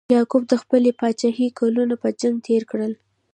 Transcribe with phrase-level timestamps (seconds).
[0.15, 2.93] یعقوب د خپلې پاچاهۍ کلونه په جنګ تیر کړل.